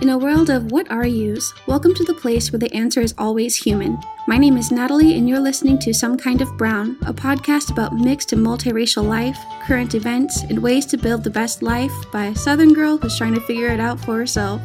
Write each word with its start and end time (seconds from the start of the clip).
In 0.00 0.08
a 0.08 0.16
world 0.16 0.48
of 0.48 0.72
what 0.72 0.90
are 0.90 1.04
yous, 1.04 1.52
welcome 1.66 1.92
to 1.92 2.04
the 2.04 2.14
place 2.14 2.50
where 2.50 2.58
the 2.58 2.72
answer 2.74 3.02
is 3.02 3.14
always 3.18 3.54
human. 3.54 3.98
My 4.26 4.38
name 4.38 4.56
is 4.56 4.72
Natalie, 4.72 5.18
and 5.18 5.28
you're 5.28 5.38
listening 5.38 5.78
to 5.80 5.92
Some 5.92 6.16
Kind 6.16 6.40
of 6.40 6.56
Brown, 6.56 6.96
a 7.04 7.12
podcast 7.12 7.70
about 7.70 7.92
mixed 7.92 8.32
and 8.32 8.44
multiracial 8.44 9.06
life, 9.06 9.38
current 9.66 9.94
events, 9.94 10.42
and 10.44 10.62
ways 10.62 10.86
to 10.86 10.96
build 10.96 11.22
the 11.22 11.28
best 11.28 11.62
life 11.62 11.92
by 12.10 12.24
a 12.24 12.34
Southern 12.34 12.72
girl 12.72 12.96
who's 12.96 13.18
trying 13.18 13.34
to 13.34 13.42
figure 13.42 13.68
it 13.68 13.78
out 13.78 14.00
for 14.00 14.16
herself. 14.16 14.62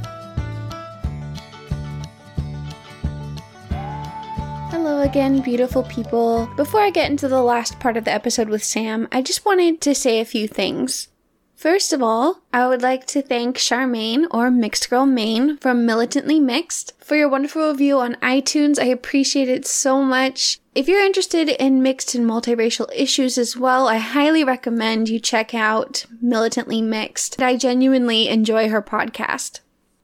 Hello 4.72 5.02
again, 5.02 5.42
beautiful 5.42 5.84
people. 5.84 6.50
Before 6.56 6.80
I 6.80 6.92
get 6.92 7.12
into 7.12 7.28
the 7.28 7.44
last 7.44 7.78
part 7.82 7.98
of 7.98 8.06
the 8.06 8.14
episode 8.14 8.48
with 8.48 8.64
Sam, 8.64 9.10
I 9.12 9.22
just 9.22 9.44
wanted 9.44 9.82
to 9.82 9.94
say 9.96 10.22
a 10.22 10.26
few 10.26 10.48
things. 10.48 11.10
First 11.56 11.94
of 11.94 12.04
all, 12.04 12.42
I 12.54 12.68
would 12.68 12.82
like 12.82 13.08
to 13.08 13.22
thank 13.22 13.58
Charmaine 13.58 14.26
or 14.30 14.52
Mixed 14.52 14.90
Girl 14.90 15.06
Maine 15.06 15.58
from 15.58 15.86
Militantly 15.86 16.40
Mixed 16.40 16.94
for 17.00 17.16
your 17.16 17.30
wonderful 17.30 17.70
review 17.70 18.00
on 18.00 18.16
iTunes. 18.16 18.78
I 18.78 18.88
appreciate 18.88 19.48
it 19.48 19.66
so 19.66 20.04
much. 20.04 20.60
If 20.76 20.90
you're 20.90 21.04
interested 21.04 21.48
in 21.48 21.82
mixed 21.82 22.14
and 22.14 22.30
multiracial 22.30 22.90
issues 22.94 23.38
as 23.38 23.56
well, 23.56 23.88
I 23.88 23.98
highly 23.98 24.44
recommend 24.44 25.08
you 25.08 25.20
check 25.20 25.54
out 25.54 26.06
Militantly 26.22 26.82
Mixed. 26.82 27.42
I 27.42 27.56
genuinely 27.56 28.28
enjoy 28.28 28.68
her 28.68 28.82
podcast. 28.82 29.62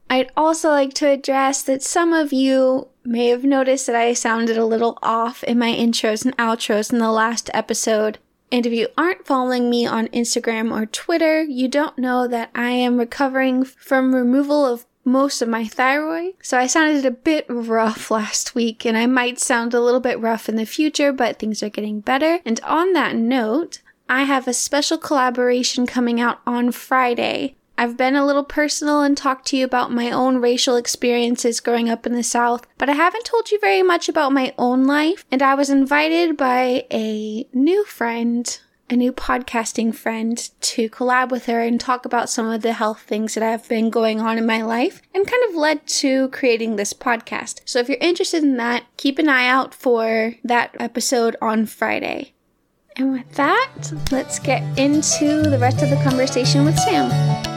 I'd 0.09 0.31
also 0.37 0.69
like 0.69 0.93
to 0.95 1.09
address 1.09 1.61
that 1.63 1.83
some 1.83 2.13
of 2.13 2.31
you 2.31 2.87
may 3.03 3.27
have 3.27 3.43
noticed 3.43 3.87
that 3.87 3.95
I 3.95 4.13
sounded 4.13 4.57
a 4.57 4.65
little 4.65 4.97
off 5.01 5.43
in 5.43 5.59
my 5.59 5.73
intros 5.73 6.23
and 6.23 6.35
outros 6.37 6.93
in 6.93 6.99
the 6.99 7.11
last 7.11 7.49
episode. 7.53 8.19
And 8.51 8.65
if 8.65 8.73
you 8.73 8.89
aren't 8.97 9.25
following 9.25 9.69
me 9.69 9.85
on 9.85 10.07
Instagram 10.09 10.71
or 10.71 10.85
Twitter, 10.85 11.41
you 11.43 11.67
don't 11.67 11.97
know 11.97 12.27
that 12.27 12.51
I 12.53 12.71
am 12.71 12.97
recovering 12.97 13.63
from 13.63 14.13
removal 14.13 14.65
of 14.65 14.85
most 15.03 15.41
of 15.41 15.49
my 15.49 15.65
thyroid. 15.65 16.33
So 16.41 16.57
I 16.57 16.67
sounded 16.67 17.05
a 17.05 17.11
bit 17.11 17.45
rough 17.49 18.11
last 18.11 18.53
week, 18.53 18.85
and 18.85 18.97
I 18.97 19.05
might 19.07 19.39
sound 19.39 19.73
a 19.73 19.81
little 19.81 19.99
bit 19.99 20.19
rough 20.19 20.49
in 20.49 20.57
the 20.57 20.65
future, 20.65 21.11
but 21.11 21.39
things 21.39 21.63
are 21.63 21.69
getting 21.69 22.01
better. 22.01 22.39
And 22.45 22.59
on 22.61 22.93
that 22.93 23.15
note, 23.15 23.79
I 24.09 24.23
have 24.23 24.47
a 24.47 24.53
special 24.53 24.97
collaboration 24.97 25.87
coming 25.87 26.19
out 26.19 26.41
on 26.45 26.71
Friday 26.73 27.55
I've 27.81 27.97
been 27.97 28.15
a 28.15 28.23
little 28.23 28.43
personal 28.43 29.01
and 29.01 29.17
talked 29.17 29.47
to 29.47 29.57
you 29.57 29.65
about 29.65 29.91
my 29.91 30.11
own 30.11 30.37
racial 30.37 30.75
experiences 30.75 31.59
growing 31.59 31.89
up 31.89 32.05
in 32.05 32.13
the 32.13 32.21
South, 32.21 32.67
but 32.77 32.89
I 32.89 32.93
haven't 32.93 33.25
told 33.25 33.49
you 33.49 33.59
very 33.59 33.81
much 33.81 34.07
about 34.07 34.31
my 34.31 34.53
own 34.55 34.85
life. 34.85 35.25
And 35.31 35.41
I 35.41 35.55
was 35.55 35.71
invited 35.71 36.37
by 36.37 36.85
a 36.91 37.47
new 37.53 37.83
friend, 37.85 38.59
a 38.87 38.95
new 38.95 39.11
podcasting 39.11 39.95
friend, 39.95 40.47
to 40.61 40.91
collab 40.91 41.31
with 41.31 41.47
her 41.47 41.59
and 41.59 41.81
talk 41.81 42.05
about 42.05 42.29
some 42.29 42.47
of 42.47 42.61
the 42.61 42.73
health 42.73 43.01
things 43.01 43.33
that 43.33 43.41
have 43.41 43.67
been 43.67 43.89
going 43.89 44.21
on 44.21 44.37
in 44.37 44.45
my 44.45 44.61
life 44.61 45.01
and 45.15 45.25
kind 45.25 45.43
of 45.49 45.55
led 45.55 45.87
to 45.87 46.29
creating 46.29 46.75
this 46.75 46.93
podcast. 46.93 47.61
So 47.65 47.79
if 47.79 47.89
you're 47.89 47.97
interested 47.99 48.43
in 48.43 48.57
that, 48.57 48.83
keep 48.97 49.17
an 49.17 49.27
eye 49.27 49.47
out 49.47 49.73
for 49.73 50.35
that 50.43 50.75
episode 50.79 51.35
on 51.41 51.65
Friday. 51.65 52.33
And 52.95 53.11
with 53.11 53.31
that, 53.37 53.91
let's 54.11 54.37
get 54.37 54.61
into 54.77 55.41
the 55.49 55.57
rest 55.57 55.81
of 55.81 55.89
the 55.89 55.99
conversation 56.03 56.63
with 56.63 56.77
Sam. 56.77 57.50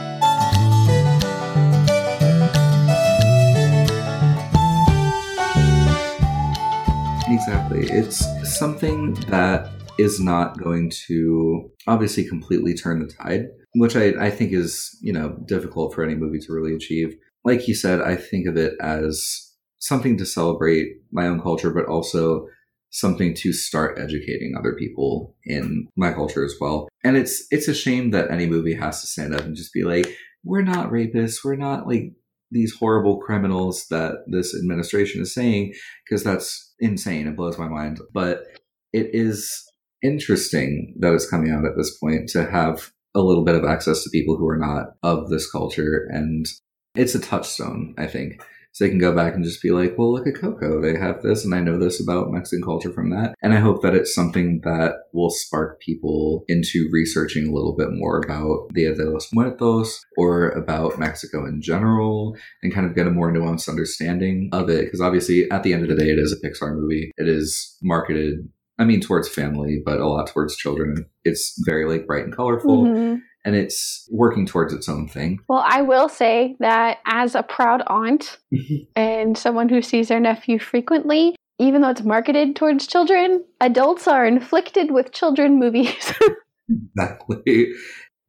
Exactly. 7.27 7.87
It's 7.89 8.23
something 8.57 9.15
that 9.29 9.71
is 9.97 10.19
not 10.19 10.59
going 10.59 10.91
to 11.07 11.71
obviously 11.87 12.27
completely 12.27 12.75
turn 12.75 12.99
the 12.99 13.11
tide, 13.11 13.47
which 13.73 13.95
I, 13.95 14.13
I 14.19 14.29
think 14.29 14.53
is, 14.53 14.95
you 15.01 15.11
know, 15.11 15.35
difficult 15.47 15.93
for 15.93 16.03
any 16.03 16.15
movie 16.15 16.39
to 16.39 16.53
really 16.53 16.75
achieve. 16.75 17.15
Like 17.43 17.67
you 17.67 17.73
said, 17.73 18.01
I 18.01 18.15
think 18.15 18.47
of 18.47 18.57
it 18.57 18.73
as 18.79 19.53
something 19.79 20.17
to 20.17 20.25
celebrate 20.25 20.87
my 21.11 21.27
own 21.27 21.41
culture, 21.41 21.71
but 21.71 21.85
also 21.85 22.47
something 22.91 23.33
to 23.35 23.53
start 23.53 23.99
educating 23.99 24.55
other 24.57 24.73
people 24.73 25.35
in 25.45 25.87
my 25.95 26.13
culture 26.13 26.45
as 26.45 26.55
well. 26.61 26.87
And 27.03 27.17
it's 27.17 27.45
it's 27.49 27.67
a 27.67 27.73
shame 27.73 28.11
that 28.11 28.31
any 28.31 28.45
movie 28.45 28.75
has 28.75 29.01
to 29.01 29.07
stand 29.07 29.33
up 29.33 29.41
and 29.41 29.55
just 29.55 29.73
be 29.73 29.83
like, 29.83 30.15
we're 30.43 30.61
not 30.61 30.91
rapists, 30.91 31.43
we're 31.43 31.55
not 31.55 31.87
like 31.87 32.13
these 32.51 32.75
horrible 32.75 33.17
criminals 33.19 33.87
that 33.89 34.15
this 34.27 34.55
administration 34.55 35.21
is 35.21 35.33
saying, 35.33 35.73
because 36.05 36.23
that's 36.23 36.73
insane. 36.79 37.27
It 37.27 37.35
blows 37.35 37.57
my 37.57 37.67
mind. 37.67 37.99
But 38.13 38.43
it 38.93 39.09
is 39.13 39.63
interesting 40.03 40.95
that 40.99 41.13
it's 41.13 41.29
coming 41.29 41.51
out 41.51 41.65
at 41.65 41.75
this 41.77 41.97
point 41.97 42.29
to 42.29 42.49
have 42.49 42.91
a 43.15 43.21
little 43.21 43.43
bit 43.43 43.55
of 43.55 43.65
access 43.65 44.03
to 44.03 44.09
people 44.09 44.37
who 44.37 44.47
are 44.47 44.57
not 44.57 44.87
of 45.03 45.29
this 45.29 45.49
culture. 45.49 46.07
And 46.09 46.45
it's 46.95 47.15
a 47.15 47.19
touchstone, 47.19 47.95
I 47.97 48.07
think. 48.07 48.41
So 48.75 48.83
they 48.83 48.89
can 48.89 48.99
go 48.99 49.15
back 49.15 49.33
and 49.33 49.43
just 49.43 49.61
be 49.61 49.71
like, 49.71 49.97
well, 49.97 50.11
look 50.11 50.27
at 50.27 50.35
Coco. 50.35 50.81
They 50.81 50.99
have 50.99 51.21
this, 51.21 51.45
and 51.45 51.55
I 51.55 51.61
know 51.61 51.79
this 51.79 52.03
about 52.03 52.29
Mexican 52.29 52.61
culture 52.61 52.91
from 52.91 53.09
that. 53.09 53.33
And 53.41 53.53
I 53.53 53.59
hope 53.61 53.81
that 53.81 53.95
it's 53.95 54.13
something 54.13 54.59
that 54.65 54.95
will 55.13 55.29
spark 55.29 55.79
people 55.79 56.43
into 56.49 56.89
researching 56.91 57.47
a 57.47 57.53
little 57.53 57.73
bit 57.73 57.87
more 57.91 58.19
about 58.19 58.67
Dia 58.73 58.93
de 58.93 59.09
los 59.09 59.31
Muertos 59.31 60.03
or 60.17 60.49
about 60.49 60.99
Mexico 60.99 61.45
in 61.45 61.61
general 61.61 62.35
and 62.61 62.73
kind 62.73 62.85
of 62.85 62.95
get 62.95 63.07
a 63.07 63.11
more 63.11 63.31
nuanced 63.31 63.69
understanding 63.69 64.49
of 64.51 64.69
it. 64.69 64.83
Because 64.83 64.99
obviously, 64.99 65.49
at 65.51 65.63
the 65.63 65.71
end 65.71 65.83
of 65.83 65.87
the 65.87 65.95
day, 65.95 66.11
it 66.11 66.19
is 66.19 66.33
a 66.33 66.45
Pixar 66.45 66.75
movie. 66.75 67.13
It 67.15 67.29
is 67.29 67.77
marketed 67.81 68.49
I 68.77 68.83
mean, 68.83 68.99
towards 68.99 69.29
family, 69.29 69.81
but 69.85 70.01
a 70.01 70.05
lot 70.05 70.27
towards 70.27 70.57
children. 70.57 71.05
It's 71.23 71.55
very 71.65 71.89
like 71.89 72.05
bright 72.05 72.25
and 72.25 72.35
colorful. 72.35 72.83
Mm-hmm 72.83 73.15
and 73.45 73.55
it's 73.55 74.09
working 74.11 74.45
towards 74.45 74.73
its 74.73 74.89
own 74.89 75.07
thing. 75.07 75.39
Well, 75.47 75.63
I 75.65 75.83
will 75.83 76.09
say 76.09 76.55
that 76.59 76.97
as 77.05 77.35
a 77.35 77.43
proud 77.43 77.83
aunt 77.87 78.39
and 78.95 79.37
someone 79.37 79.69
who 79.69 79.81
sees 79.81 80.09
their 80.09 80.19
nephew 80.19 80.59
frequently, 80.59 81.35
even 81.59 81.81
though 81.81 81.89
it's 81.89 82.03
marketed 82.03 82.55
towards 82.55 82.87
children, 82.87 83.45
adults 83.61 84.07
are 84.07 84.25
inflicted 84.25 84.91
with 84.91 85.13
children 85.13 85.59
movies. 85.59 86.11
exactly. 86.69 87.67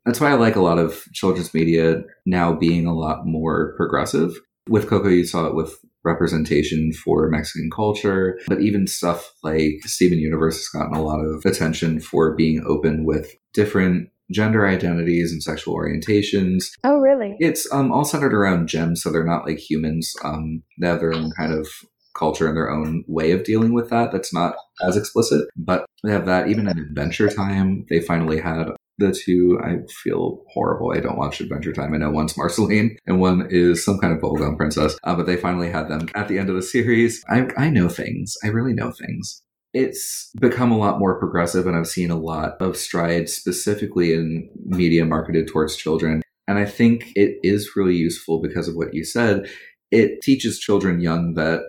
That's 0.05 0.21
why 0.21 0.31
I 0.31 0.35
like 0.35 0.55
a 0.55 0.63
lot 0.63 0.79
of 0.79 1.03
children's 1.13 1.53
media 1.53 2.03
now 2.27 2.53
being 2.53 2.87
a 2.87 2.95
lot 2.95 3.27
more 3.27 3.75
progressive. 3.77 4.39
With 4.69 4.89
Coco, 4.89 5.09
you 5.09 5.25
saw 5.25 5.47
it 5.47 5.57
with 5.57 5.77
representation 6.05 6.93
for 6.93 7.29
Mexican 7.29 7.71
culture, 7.75 8.39
but 8.47 8.61
even 8.61 8.87
stuff 8.87 9.33
like 9.43 9.81
Steven 9.85 10.19
Universe 10.19 10.57
has 10.57 10.69
gotten 10.69 10.97
a 10.97 11.03
lot 11.03 11.19
of 11.21 11.45
attention 11.45 11.99
for 11.99 12.37
being 12.37 12.63
open 12.65 13.05
with 13.05 13.35
different 13.53 14.09
gender 14.31 14.67
identities 14.67 15.33
and 15.33 15.43
sexual 15.43 15.77
orientations. 15.77 16.65
Oh, 16.85 16.99
really? 16.99 17.37
It's 17.39 17.71
um, 17.73 17.93
all 17.93 18.05
centered 18.05 18.35
around 18.35 18.69
gems, 18.69 19.03
so 19.03 19.11
they're 19.11 19.25
not 19.25 19.47
like 19.47 19.59
humans. 19.59 20.15
Um, 20.25 20.63
they 20.81 20.89
have 20.89 21.01
their 21.01 21.15
own 21.15 21.31
kind 21.37 21.53
of 21.53 21.69
culture 22.17 22.49
and 22.49 22.57
their 22.57 22.71
own 22.71 23.05
way 23.07 23.31
of 23.33 23.45
dealing 23.45 23.75
with 23.75 23.91
that. 23.91 24.11
That's 24.11 24.33
not 24.33 24.57
as 24.87 24.97
explicit, 24.97 25.49
but 25.57 25.87
they 26.03 26.13
have 26.13 26.27
that. 26.27 26.49
Even 26.49 26.69
in 26.69 26.79
Adventure 26.79 27.29
Time, 27.29 27.85
they 27.89 28.01
finally 28.01 28.41
had 28.41 28.69
the 28.99 29.13
two. 29.13 29.61
I 29.63 29.79
feel 30.03 30.43
horrible. 30.49 30.93
I 30.93 31.01
don't 31.01 31.19
watch 31.19 31.41
Adventure 31.41 31.73
Time. 31.73 31.95
I 31.95 31.99
know 31.99 32.11
one's 32.11 32.37
Marceline 32.37 32.97
and 33.07 33.21
one 33.21 33.47
is 33.51 33.85
some 33.85 33.99
kind 33.99 34.13
of 34.13 34.21
bubblegum 34.21 34.57
princess, 34.57 34.99
uh, 35.05 35.15
but 35.15 35.27
they 35.27 35.37
finally 35.37 35.71
had 35.71 35.89
them 35.89 36.09
at 36.15 36.29
the 36.29 36.39
end 36.39 36.49
of 36.49 36.57
the 36.57 36.63
series. 36.63 37.23
I, 37.29 37.49
I 37.57 37.71
know 37.71 37.89
things. 37.89 38.37
I 38.43 38.49
really 38.49 38.73
know 38.73 38.93
things 38.93 39.43
it's 39.77 40.31
become 40.41 40.73
a 40.73 40.79
lot 40.79 40.99
more 40.99 41.19
progressive 41.19 41.67
and 41.67 41.77
I've 41.77 41.87
seen 41.87 42.11
a 42.11 42.19
lot 42.19 42.57
of 42.63 42.79
strides 42.79 43.35
specifically 43.35 44.15
in 44.15 44.49
media 44.65 45.05
marketed 45.05 45.49
towards 45.49 45.77
children. 45.77 46.23
And 46.49 46.59
I 46.59 46.65
think 46.65 47.13
it 47.15 47.39
is 47.43 47.77
really 47.77 47.95
useful 47.95 48.41
because 48.41 48.69
of 48.69 48.75
what 48.75 48.95
you 48.95 49.05
said. 49.05 49.51
It 49.91 50.23
teaches 50.23 50.59
children 50.59 51.01
young 51.01 51.35
that 51.35 51.61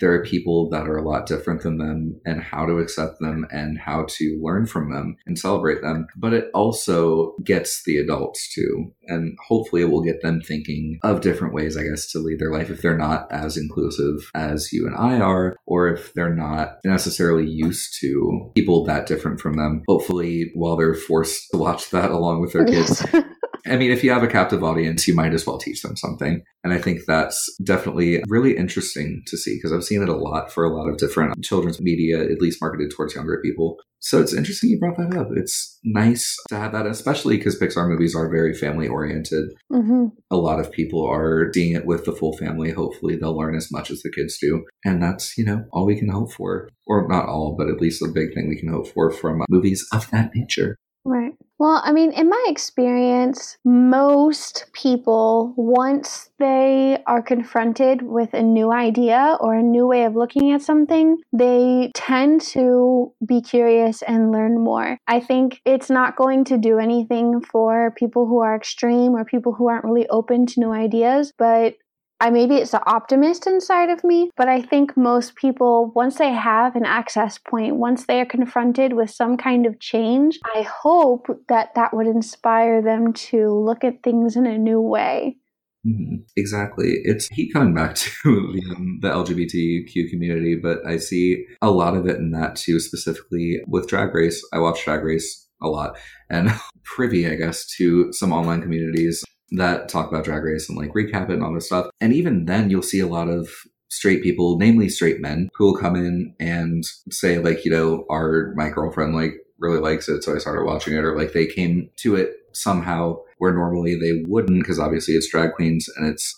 there 0.00 0.12
are 0.12 0.24
people 0.24 0.68
that 0.70 0.88
are 0.88 0.96
a 0.96 1.06
lot 1.06 1.26
different 1.26 1.62
than 1.62 1.78
them 1.78 2.20
and 2.24 2.42
how 2.42 2.66
to 2.66 2.78
accept 2.78 3.20
them 3.20 3.46
and 3.50 3.78
how 3.78 4.06
to 4.08 4.40
learn 4.42 4.66
from 4.66 4.92
them 4.92 5.16
and 5.26 5.38
celebrate 5.38 5.82
them. 5.82 6.06
But 6.16 6.32
it 6.32 6.50
also 6.54 7.34
gets 7.44 7.82
the 7.84 7.98
adults 7.98 8.52
too. 8.52 8.92
And 9.06 9.36
hopefully 9.46 9.82
it 9.82 9.90
will 9.90 10.02
get 10.02 10.22
them 10.22 10.40
thinking 10.40 10.98
of 11.02 11.20
different 11.20 11.54
ways, 11.54 11.76
I 11.76 11.82
guess, 11.84 12.10
to 12.12 12.18
lead 12.18 12.38
their 12.38 12.52
life 12.52 12.70
if 12.70 12.82
they're 12.82 12.96
not 12.96 13.30
as 13.30 13.56
inclusive 13.56 14.30
as 14.34 14.72
you 14.72 14.86
and 14.86 14.96
I 14.96 15.20
are, 15.20 15.56
or 15.66 15.88
if 15.88 16.14
they're 16.14 16.34
not 16.34 16.78
necessarily 16.84 17.46
used 17.46 17.96
to 18.00 18.50
people 18.54 18.84
that 18.84 19.06
different 19.06 19.40
from 19.40 19.56
them. 19.56 19.82
Hopefully, 19.88 20.50
while 20.54 20.76
they're 20.76 20.94
forced 20.94 21.50
to 21.50 21.58
watch 21.58 21.90
that 21.90 22.10
along 22.10 22.40
with 22.40 22.52
their 22.52 22.64
kids, 22.64 23.04
I 23.70 23.76
mean, 23.76 23.90
if 23.90 24.02
you 24.02 24.10
have 24.10 24.22
a 24.22 24.28
captive 24.28 24.64
audience, 24.64 25.06
you 25.06 25.14
might 25.14 25.32
as 25.32 25.46
well 25.46 25.58
teach 25.58 25.82
them 25.82 25.96
something. 25.96 26.42
And 26.64 26.72
I 26.72 26.78
think 26.78 27.02
that's 27.06 27.48
definitely 27.62 28.22
really 28.28 28.56
interesting 28.56 29.22
to 29.26 29.36
see 29.36 29.56
because 29.56 29.72
I've 29.72 29.84
seen 29.84 30.02
it 30.02 30.08
a 30.08 30.16
lot 30.16 30.52
for 30.52 30.64
a 30.64 30.74
lot 30.74 30.88
of 30.88 30.98
different 30.98 31.42
children's 31.44 31.80
media, 31.80 32.20
at 32.20 32.40
least 32.40 32.60
marketed 32.60 32.90
towards 32.90 33.14
younger 33.14 33.40
people. 33.42 33.78
So 34.00 34.20
it's 34.20 34.34
interesting 34.34 34.70
you 34.70 34.78
brought 34.78 34.96
that 34.96 35.16
up. 35.16 35.28
It's 35.36 35.78
nice 35.84 36.36
to 36.48 36.56
have 36.56 36.72
that, 36.72 36.86
especially 36.86 37.36
because 37.36 37.58
Pixar 37.58 37.88
movies 37.88 38.16
are 38.16 38.30
very 38.30 38.54
family 38.54 38.88
oriented. 38.88 39.50
Mm-hmm. 39.70 40.06
A 40.30 40.36
lot 40.36 40.58
of 40.58 40.72
people 40.72 41.06
are 41.06 41.50
seeing 41.54 41.76
it 41.76 41.84
with 41.84 42.06
the 42.06 42.12
full 42.12 42.36
family. 42.36 42.70
Hopefully, 42.70 43.16
they'll 43.16 43.36
learn 43.36 43.54
as 43.54 43.70
much 43.70 43.90
as 43.90 44.02
the 44.02 44.10
kids 44.10 44.38
do. 44.38 44.64
And 44.84 45.02
that's, 45.02 45.36
you 45.36 45.44
know, 45.44 45.64
all 45.70 45.84
we 45.84 45.98
can 45.98 46.08
hope 46.08 46.32
for. 46.32 46.70
Or 46.86 47.06
not 47.08 47.26
all, 47.26 47.54
but 47.56 47.68
at 47.68 47.80
least 47.80 48.02
a 48.02 48.08
big 48.08 48.34
thing 48.34 48.48
we 48.48 48.58
can 48.58 48.70
hope 48.70 48.88
for 48.88 49.10
from 49.10 49.44
movies 49.48 49.86
of 49.92 50.10
that 50.10 50.34
nature. 50.34 50.76
Right. 51.04 51.32
Well, 51.58 51.80
I 51.84 51.92
mean, 51.92 52.12
in 52.12 52.28
my 52.28 52.44
experience, 52.48 53.56
most 53.64 54.66
people, 54.72 55.52
once 55.56 56.30
they 56.38 57.02
are 57.06 57.22
confronted 57.22 58.02
with 58.02 58.32
a 58.34 58.42
new 58.42 58.70
idea 58.72 59.36
or 59.40 59.54
a 59.54 59.62
new 59.62 59.86
way 59.86 60.04
of 60.04 60.14
looking 60.14 60.52
at 60.52 60.62
something, 60.62 61.18
they 61.32 61.90
tend 61.94 62.42
to 62.52 63.12
be 63.26 63.40
curious 63.40 64.02
and 64.02 64.30
learn 64.30 64.58
more. 64.62 64.98
I 65.06 65.20
think 65.20 65.60
it's 65.64 65.90
not 65.90 66.16
going 66.16 66.44
to 66.44 66.58
do 66.58 66.78
anything 66.78 67.40
for 67.40 67.92
people 67.96 68.26
who 68.26 68.40
are 68.40 68.54
extreme 68.56 69.12
or 69.14 69.24
people 69.24 69.52
who 69.52 69.68
aren't 69.68 69.84
really 69.84 70.08
open 70.08 70.46
to 70.46 70.60
new 70.60 70.72
ideas, 70.72 71.32
but 71.38 71.74
I 72.20 72.28
maybe 72.28 72.56
it's 72.56 72.72
the 72.72 72.86
optimist 72.86 73.46
inside 73.46 73.88
of 73.88 74.04
me, 74.04 74.30
but 74.36 74.46
I 74.46 74.60
think 74.60 74.94
most 74.94 75.36
people, 75.36 75.90
once 75.94 76.16
they 76.18 76.30
have 76.30 76.76
an 76.76 76.84
access 76.84 77.38
point, 77.38 77.76
once 77.76 78.04
they 78.04 78.20
are 78.20 78.26
confronted 78.26 78.92
with 78.92 79.10
some 79.10 79.38
kind 79.38 79.64
of 79.64 79.80
change, 79.80 80.38
I 80.54 80.62
hope 80.62 81.28
that 81.48 81.74
that 81.76 81.94
would 81.94 82.06
inspire 82.06 82.82
them 82.82 83.14
to 83.14 83.50
look 83.50 83.84
at 83.84 84.02
things 84.02 84.36
in 84.36 84.46
a 84.46 84.58
new 84.58 84.82
way. 84.82 85.38
Mm-hmm. 85.86 86.16
Exactly. 86.36 86.96
It's 87.04 87.28
keep 87.28 87.54
coming 87.54 87.74
back 87.74 87.94
to 87.94 88.12
the, 88.24 88.74
um, 88.76 88.98
the 89.00 89.08
LGBTQ 89.08 90.10
community, 90.10 90.56
but 90.62 90.78
I 90.86 90.98
see 90.98 91.46
a 91.62 91.70
lot 91.70 91.96
of 91.96 92.06
it 92.06 92.16
in 92.16 92.32
that 92.32 92.54
too, 92.54 92.80
specifically 92.80 93.62
with 93.66 93.88
Drag 93.88 94.14
Race. 94.14 94.46
I 94.52 94.58
watch 94.58 94.84
Drag 94.84 95.02
Race 95.02 95.48
a 95.62 95.68
lot 95.68 95.96
and 96.28 96.50
privy, 96.84 97.26
I 97.26 97.36
guess, 97.36 97.66
to 97.78 98.12
some 98.12 98.30
online 98.30 98.60
communities 98.60 99.24
that 99.52 99.88
talk 99.88 100.08
about 100.08 100.24
Drag 100.24 100.42
Race 100.42 100.68
and 100.68 100.78
like 100.78 100.92
recap 100.92 101.30
it 101.30 101.34
and 101.34 101.42
all 101.42 101.54
this 101.54 101.66
stuff. 101.66 101.90
And 102.00 102.12
even 102.12 102.44
then, 102.44 102.70
you'll 102.70 102.82
see 102.82 103.00
a 103.00 103.06
lot 103.06 103.28
of 103.28 103.48
straight 103.88 104.22
people, 104.22 104.56
namely 104.58 104.88
straight 104.88 105.20
men, 105.20 105.48
who 105.54 105.64
will 105.64 105.76
come 105.76 105.96
in 105.96 106.34
and 106.38 106.84
say, 107.10 107.38
like, 107.38 107.64
you 107.64 107.70
know, 107.70 108.04
our 108.10 108.52
my 108.56 108.70
girlfriend 108.70 109.14
like 109.14 109.34
really 109.58 109.80
likes 109.80 110.08
it, 110.08 110.22
so 110.22 110.34
I 110.34 110.38
started 110.38 110.64
watching 110.64 110.94
it, 110.94 111.04
or 111.04 111.16
like 111.16 111.32
they 111.32 111.46
came 111.46 111.90
to 111.96 112.16
it 112.16 112.30
somehow 112.52 113.16
where 113.38 113.52
normally 113.52 113.94
they 113.94 114.22
wouldn't, 114.26 114.62
because 114.62 114.78
obviously 114.78 115.14
it's 115.14 115.30
drag 115.30 115.52
queens 115.54 115.88
and 115.96 116.08
it's 116.08 116.34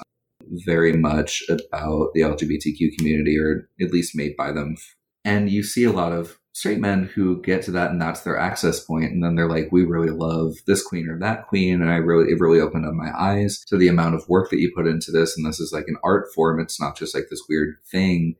very 0.66 0.92
much 0.92 1.42
about 1.48 2.08
the 2.14 2.20
LGBTQ 2.20 2.96
community, 2.98 3.38
or 3.38 3.68
at 3.80 3.92
least 3.92 4.16
made 4.16 4.36
by 4.36 4.52
them. 4.52 4.76
And 5.24 5.50
you 5.50 5.62
see 5.62 5.84
a 5.84 5.92
lot 5.92 6.12
of 6.12 6.38
straight 6.52 6.78
men 6.78 7.04
who 7.14 7.40
get 7.42 7.62
to 7.62 7.70
that 7.70 7.90
and 7.90 8.00
that's 8.00 8.20
their 8.20 8.38
access 8.38 8.84
point 8.84 9.10
and 9.10 9.24
then 9.24 9.34
they're 9.34 9.48
like 9.48 9.68
we 9.72 9.84
really 9.84 10.10
love 10.10 10.54
this 10.66 10.82
queen 10.82 11.08
or 11.08 11.18
that 11.18 11.46
queen 11.46 11.80
and 11.80 11.90
i 11.90 11.96
really 11.96 12.30
it 12.30 12.38
really 12.40 12.60
opened 12.60 12.86
up 12.86 12.92
my 12.92 13.10
eyes 13.18 13.62
to 13.66 13.76
the 13.76 13.88
amount 13.88 14.14
of 14.14 14.28
work 14.28 14.50
that 14.50 14.58
you 14.58 14.70
put 14.74 14.86
into 14.86 15.10
this 15.10 15.36
and 15.36 15.46
this 15.46 15.60
is 15.60 15.72
like 15.72 15.86
an 15.88 15.96
art 16.04 16.26
form 16.34 16.60
it's 16.60 16.80
not 16.80 16.96
just 16.96 17.14
like 17.14 17.24
this 17.30 17.42
weird 17.48 17.76
thing 17.90 18.34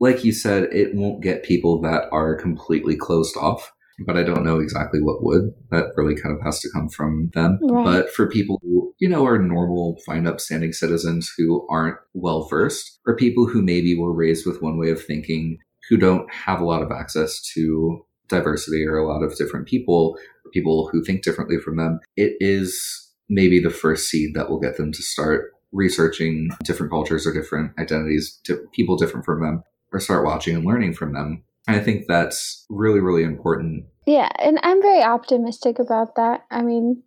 like 0.00 0.24
you 0.24 0.32
said 0.32 0.64
it 0.64 0.94
won't 0.94 1.22
get 1.22 1.42
people 1.42 1.80
that 1.80 2.04
are 2.12 2.34
completely 2.34 2.96
closed 2.96 3.36
off 3.36 3.72
but 4.06 4.16
I 4.16 4.22
don't 4.22 4.44
know 4.44 4.58
exactly 4.58 5.00
what 5.00 5.22
would. 5.22 5.52
That 5.70 5.92
really 5.96 6.14
kind 6.14 6.34
of 6.34 6.42
has 6.42 6.60
to 6.60 6.70
come 6.72 6.88
from 6.88 7.30
them. 7.34 7.58
Right. 7.62 7.84
But 7.84 8.10
for 8.10 8.28
people 8.28 8.58
who, 8.62 8.94
you 8.98 9.08
know, 9.08 9.26
are 9.26 9.38
normal, 9.38 9.98
fine, 10.06 10.26
upstanding 10.26 10.72
citizens 10.72 11.30
who 11.36 11.66
aren't 11.68 11.98
well 12.14 12.46
versed, 12.48 12.98
or 13.06 13.16
people 13.16 13.46
who 13.46 13.62
maybe 13.62 13.96
were 13.96 14.14
raised 14.14 14.46
with 14.46 14.62
one 14.62 14.78
way 14.78 14.90
of 14.90 15.04
thinking 15.04 15.58
who 15.90 15.96
don't 15.96 16.32
have 16.32 16.60
a 16.60 16.64
lot 16.64 16.82
of 16.82 16.90
access 16.90 17.42
to 17.54 18.06
diversity 18.28 18.86
or 18.86 18.96
a 18.96 19.06
lot 19.06 19.22
of 19.22 19.36
different 19.36 19.66
people, 19.66 20.16
people 20.52 20.88
who 20.90 21.04
think 21.04 21.22
differently 21.22 21.58
from 21.58 21.76
them, 21.76 21.98
it 22.16 22.34
is 22.40 23.08
maybe 23.28 23.60
the 23.60 23.70
first 23.70 24.08
seed 24.08 24.34
that 24.34 24.48
will 24.48 24.60
get 24.60 24.76
them 24.76 24.92
to 24.92 25.02
start 25.02 25.52
researching 25.72 26.50
different 26.64 26.90
cultures 26.90 27.26
or 27.26 27.34
different 27.34 27.72
identities, 27.78 28.40
people 28.72 28.96
different 28.96 29.26
from 29.26 29.42
them, 29.42 29.62
or 29.92 30.00
start 30.00 30.24
watching 30.24 30.56
and 30.56 30.64
learning 30.64 30.94
from 30.94 31.12
them. 31.12 31.42
And 31.66 31.76
I 31.76 31.80
think 31.80 32.06
that's 32.08 32.64
really, 32.70 33.00
really 33.00 33.24
important. 33.24 33.84
Yeah, 34.06 34.30
and 34.38 34.58
I'm 34.62 34.80
very 34.80 35.02
optimistic 35.02 35.78
about 35.78 36.14
that. 36.16 36.44
I 36.50 36.62
mean, 36.62 37.02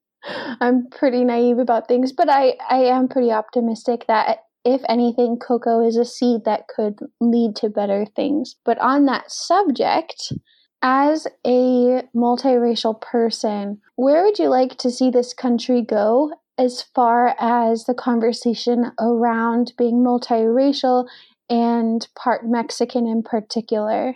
I'm 0.60 0.88
pretty 0.90 1.24
naive 1.24 1.58
about 1.58 1.88
things, 1.88 2.12
but 2.12 2.28
I, 2.28 2.54
I 2.68 2.78
am 2.84 3.08
pretty 3.08 3.30
optimistic 3.30 4.06
that 4.08 4.44
if 4.64 4.82
anything, 4.88 5.38
Coco 5.38 5.80
is 5.84 5.96
a 5.96 6.04
seed 6.04 6.44
that 6.44 6.68
could 6.68 6.98
lead 7.20 7.56
to 7.56 7.68
better 7.68 8.04
things. 8.04 8.56
But 8.64 8.78
on 8.78 9.06
that 9.06 9.30
subject, 9.30 10.32
as 10.82 11.26
a 11.46 12.02
multiracial 12.14 13.00
person, 13.00 13.80
where 13.96 14.24
would 14.24 14.38
you 14.38 14.48
like 14.48 14.76
to 14.78 14.90
see 14.90 15.10
this 15.10 15.32
country 15.32 15.82
go 15.82 16.32
as 16.58 16.82
far 16.94 17.34
as 17.40 17.84
the 17.84 17.94
conversation 17.94 18.92
around 19.00 19.72
being 19.78 20.04
multiracial 20.04 21.06
and 21.48 22.06
part 22.16 22.46
Mexican 22.46 23.06
in 23.06 23.22
particular? 23.22 24.14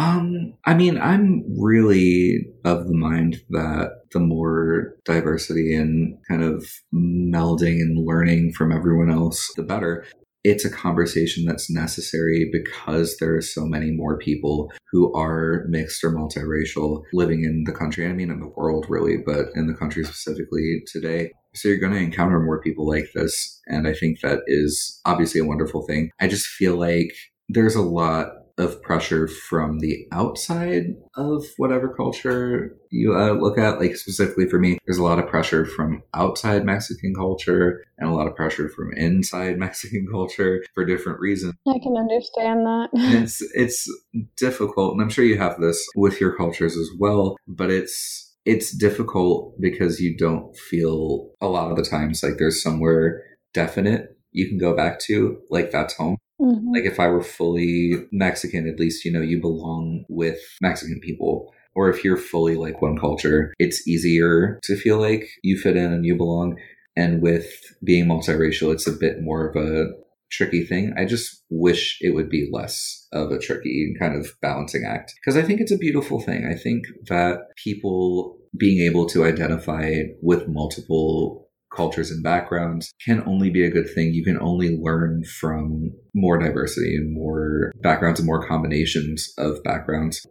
Um, 0.00 0.54
I 0.64 0.72
mean, 0.72 0.98
I'm 0.98 1.44
really 1.60 2.46
of 2.64 2.86
the 2.86 2.96
mind 2.96 3.42
that 3.50 3.90
the 4.12 4.18
more 4.18 4.96
diversity 5.04 5.74
and 5.74 6.16
kind 6.26 6.42
of 6.42 6.66
melding 6.94 7.82
and 7.82 8.06
learning 8.06 8.52
from 8.56 8.72
everyone 8.72 9.10
else, 9.10 9.52
the 9.56 9.62
better. 9.62 10.06
It's 10.42 10.64
a 10.64 10.70
conversation 10.70 11.44
that's 11.44 11.70
necessary 11.70 12.48
because 12.50 13.18
there 13.18 13.36
are 13.36 13.42
so 13.42 13.66
many 13.66 13.90
more 13.90 14.16
people 14.16 14.72
who 14.90 15.14
are 15.14 15.66
mixed 15.68 16.02
or 16.02 16.12
multiracial 16.12 17.02
living 17.12 17.44
in 17.44 17.64
the 17.66 17.78
country. 17.78 18.06
I 18.06 18.14
mean, 18.14 18.30
in 18.30 18.40
the 18.40 18.48
world, 18.56 18.86
really, 18.88 19.18
but 19.18 19.48
in 19.54 19.66
the 19.66 19.74
country 19.74 20.02
specifically 20.02 20.82
today. 20.90 21.30
So 21.54 21.68
you're 21.68 21.76
going 21.76 21.92
to 21.92 21.98
encounter 21.98 22.40
more 22.40 22.62
people 22.62 22.88
like 22.88 23.10
this. 23.14 23.60
And 23.66 23.86
I 23.86 23.92
think 23.92 24.20
that 24.20 24.38
is 24.46 24.98
obviously 25.04 25.42
a 25.42 25.46
wonderful 25.46 25.84
thing. 25.86 26.10
I 26.18 26.26
just 26.26 26.46
feel 26.46 26.76
like 26.76 27.12
there's 27.50 27.74
a 27.74 27.82
lot 27.82 28.28
of 28.60 28.80
pressure 28.82 29.26
from 29.26 29.78
the 29.80 30.06
outside 30.12 30.94
of 31.16 31.44
whatever 31.56 31.94
culture 31.94 32.76
you 32.90 33.16
uh, 33.16 33.32
look 33.32 33.58
at. 33.58 33.80
Like 33.80 33.96
specifically 33.96 34.46
for 34.46 34.58
me, 34.58 34.78
there's 34.86 34.98
a 34.98 35.02
lot 35.02 35.18
of 35.18 35.28
pressure 35.28 35.64
from 35.64 36.02
outside 36.14 36.64
Mexican 36.64 37.14
culture 37.14 37.82
and 37.98 38.08
a 38.08 38.12
lot 38.12 38.26
of 38.26 38.36
pressure 38.36 38.68
from 38.68 38.92
inside 38.94 39.58
Mexican 39.58 40.06
culture 40.10 40.62
for 40.74 40.84
different 40.84 41.20
reasons. 41.20 41.54
I 41.66 41.78
can 41.82 41.96
understand 41.96 42.66
that. 42.66 42.88
it's 42.94 43.40
it's 43.54 43.88
difficult, 44.36 44.92
and 44.92 45.02
I'm 45.02 45.10
sure 45.10 45.24
you 45.24 45.38
have 45.38 45.60
this 45.60 45.82
with 45.96 46.20
your 46.20 46.36
cultures 46.36 46.76
as 46.76 46.90
well. 46.98 47.36
But 47.48 47.70
it's 47.70 48.36
it's 48.44 48.76
difficult 48.76 49.60
because 49.60 50.00
you 50.00 50.16
don't 50.16 50.56
feel 50.56 51.30
a 51.40 51.48
lot 51.48 51.70
of 51.70 51.76
the 51.76 51.84
times 51.84 52.22
like 52.22 52.38
there's 52.38 52.62
somewhere 52.62 53.22
definite 53.52 54.16
you 54.32 54.48
can 54.48 54.58
go 54.58 54.74
back 54.74 55.00
to, 55.00 55.40
like 55.50 55.70
that's 55.70 55.94
home. 55.94 56.16
Mm-hmm. 56.40 56.72
Like 56.74 56.84
if 56.84 56.98
I 56.98 57.08
were 57.08 57.22
fully 57.22 58.06
Mexican, 58.12 58.68
at 58.68 58.80
least, 58.80 59.04
you 59.04 59.12
know, 59.12 59.20
you 59.20 59.40
belong 59.40 60.04
with 60.08 60.38
Mexican 60.60 61.00
people. 61.00 61.52
Or 61.74 61.88
if 61.88 62.02
you're 62.04 62.16
fully 62.16 62.56
like 62.56 62.82
one 62.82 62.98
culture, 62.98 63.54
it's 63.58 63.86
easier 63.86 64.58
to 64.64 64.76
feel 64.76 64.98
like 64.98 65.28
you 65.42 65.56
fit 65.56 65.76
in 65.76 65.92
and 65.92 66.04
you 66.04 66.16
belong. 66.16 66.56
And 66.96 67.22
with 67.22 67.48
being 67.84 68.06
multiracial, 68.06 68.72
it's 68.72 68.86
a 68.86 68.92
bit 68.92 69.22
more 69.22 69.48
of 69.48 69.56
a 69.56 69.90
tricky 70.30 70.64
thing. 70.64 70.92
I 70.96 71.04
just 71.04 71.44
wish 71.50 71.98
it 72.00 72.14
would 72.14 72.28
be 72.28 72.48
less 72.52 73.06
of 73.12 73.30
a 73.30 73.38
tricky 73.38 73.94
kind 73.98 74.16
of 74.16 74.32
balancing 74.40 74.84
act 74.84 75.14
because 75.20 75.36
I 75.36 75.46
think 75.46 75.60
it's 75.60 75.72
a 75.72 75.78
beautiful 75.78 76.20
thing. 76.20 76.46
I 76.46 76.54
think 76.54 76.84
that 77.08 77.40
people 77.56 78.38
being 78.56 78.80
able 78.80 79.06
to 79.06 79.24
identify 79.24 80.02
with 80.22 80.48
multiple 80.48 81.49
cultures 81.74 82.10
and 82.10 82.22
backgrounds 82.22 82.92
can 83.04 83.22
only 83.26 83.50
be 83.50 83.64
a 83.64 83.70
good 83.70 83.88
thing. 83.94 84.12
You 84.12 84.24
can 84.24 84.40
only 84.40 84.76
learn 84.76 85.24
from 85.24 85.92
more 86.14 86.38
diversity 86.38 86.96
and 86.96 87.14
more 87.14 87.72
backgrounds 87.82 88.20
and 88.20 88.26
more 88.26 88.46
combinations 88.46 89.32
of 89.38 89.62
backgrounds. 89.62 90.26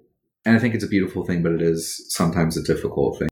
And 0.46 0.55
I 0.55 0.60
think 0.60 0.75
it's 0.75 0.84
a 0.84 0.88
beautiful 0.88 1.25
thing, 1.25 1.43
but 1.43 1.53
it 1.53 1.62
is 1.62 2.05
sometimes 2.10 2.58
a 2.58 2.63
difficult 2.63 3.19
thing. 3.19 3.29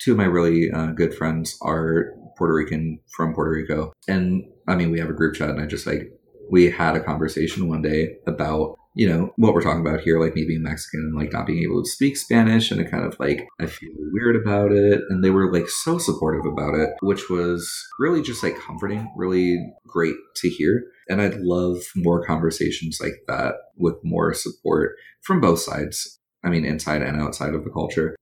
Two 0.00 0.12
of 0.12 0.18
my 0.18 0.24
really 0.24 0.70
uh, 0.70 0.88
good 0.88 1.14
friends 1.14 1.56
are 1.62 2.12
Puerto 2.36 2.54
Rican 2.54 2.98
from 3.16 3.34
Puerto 3.34 3.50
Rico. 3.50 3.92
And 4.08 4.44
I 4.68 4.74
mean, 4.74 4.90
we 4.90 4.98
have 4.98 5.10
a 5.10 5.14
group 5.14 5.34
chat, 5.34 5.50
and 5.50 5.60
I 5.60 5.66
just 5.66 5.86
like, 5.86 6.10
we 6.50 6.70
had 6.70 6.96
a 6.96 7.02
conversation 7.02 7.68
one 7.68 7.82
day 7.82 8.16
about 8.26 8.76
you 8.94 9.08
know, 9.08 9.32
what 9.36 9.52
we're 9.52 9.62
talking 9.62 9.80
about 9.80 10.00
here, 10.00 10.20
like 10.20 10.34
me 10.34 10.44
being 10.46 10.62
Mexican 10.62 11.00
and 11.00 11.16
like 11.16 11.32
not 11.32 11.46
being 11.46 11.62
able 11.64 11.82
to 11.82 11.88
speak 11.88 12.16
Spanish 12.16 12.70
and 12.70 12.80
it 12.80 12.90
kind 12.90 13.04
of 13.04 13.18
like 13.18 13.48
I 13.60 13.66
feel 13.66 13.90
weird 14.12 14.36
about 14.36 14.70
it. 14.70 15.00
And 15.10 15.22
they 15.22 15.30
were 15.30 15.52
like 15.52 15.68
so 15.68 15.98
supportive 15.98 16.46
about 16.46 16.74
it, 16.74 16.90
which 17.02 17.28
was 17.28 17.68
really 17.98 18.22
just 18.22 18.42
like 18.42 18.56
comforting, 18.58 19.12
really 19.16 19.58
great 19.86 20.14
to 20.36 20.48
hear. 20.48 20.84
And 21.08 21.20
I'd 21.20 21.40
love 21.40 21.78
more 21.96 22.24
conversations 22.24 22.98
like 23.00 23.16
that 23.26 23.54
with 23.76 23.96
more 24.04 24.32
support 24.32 24.92
from 25.22 25.40
both 25.40 25.58
sides. 25.58 26.20
I 26.44 26.48
mean, 26.48 26.64
inside 26.64 27.02
and 27.02 27.20
outside 27.20 27.54
of 27.54 27.64
the 27.64 27.70
culture. 27.70 28.14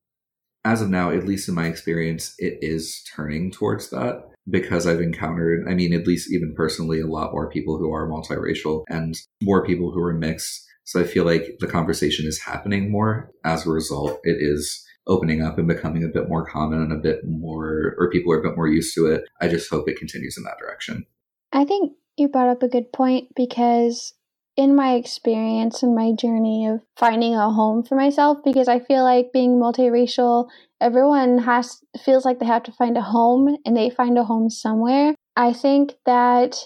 As 0.64 0.80
of 0.80 0.88
now, 0.88 1.10
at 1.10 1.26
least 1.26 1.48
in 1.48 1.54
my 1.54 1.66
experience, 1.66 2.34
it 2.38 2.58
is 2.62 3.04
turning 3.14 3.50
towards 3.50 3.90
that 3.90 4.31
because 4.48 4.86
I've 4.86 5.00
encountered, 5.00 5.66
I 5.68 5.74
mean, 5.74 5.92
at 5.92 6.06
least 6.06 6.32
even 6.32 6.54
personally, 6.54 7.00
a 7.00 7.06
lot 7.06 7.32
more 7.32 7.48
people 7.50 7.78
who 7.78 7.92
are 7.92 8.08
multiracial 8.08 8.84
and 8.88 9.16
more 9.42 9.64
people 9.64 9.92
who 9.92 10.02
are 10.02 10.14
mixed. 10.14 10.64
So 10.84 11.00
I 11.00 11.04
feel 11.04 11.24
like 11.24 11.58
the 11.60 11.66
conversation 11.66 12.26
is 12.26 12.40
happening 12.40 12.90
more. 12.90 13.30
As 13.44 13.66
a 13.66 13.70
result, 13.70 14.18
it 14.24 14.36
is 14.40 14.84
opening 15.06 15.42
up 15.42 15.58
and 15.58 15.68
becoming 15.68 16.04
a 16.04 16.08
bit 16.08 16.28
more 16.28 16.46
common 16.46 16.80
and 16.80 16.92
a 16.92 16.96
bit 16.96 17.20
more, 17.24 17.94
or 17.98 18.10
people 18.10 18.32
are 18.32 18.40
a 18.40 18.42
bit 18.42 18.56
more 18.56 18.68
used 18.68 18.94
to 18.94 19.06
it. 19.06 19.24
I 19.40 19.48
just 19.48 19.70
hope 19.70 19.88
it 19.88 19.98
continues 19.98 20.36
in 20.36 20.44
that 20.44 20.58
direction. 20.58 21.06
I 21.52 21.64
think 21.64 21.92
you 22.16 22.28
brought 22.28 22.48
up 22.48 22.62
a 22.62 22.68
good 22.68 22.92
point 22.92 23.28
because 23.36 24.14
in 24.56 24.76
my 24.76 24.94
experience 24.94 25.82
and 25.82 25.94
my 25.94 26.12
journey 26.12 26.66
of 26.66 26.80
finding 26.96 27.34
a 27.34 27.50
home 27.50 27.82
for 27.82 27.94
myself 27.94 28.38
because 28.44 28.68
I 28.68 28.80
feel 28.80 29.02
like 29.02 29.32
being 29.32 29.56
multiracial, 29.56 30.48
everyone 30.80 31.38
has 31.38 31.80
feels 32.04 32.24
like 32.24 32.38
they 32.38 32.46
have 32.46 32.62
to 32.64 32.72
find 32.72 32.96
a 32.96 33.02
home 33.02 33.56
and 33.64 33.76
they 33.76 33.90
find 33.90 34.18
a 34.18 34.24
home 34.24 34.50
somewhere. 34.50 35.14
I 35.36 35.52
think 35.52 35.94
that 36.04 36.56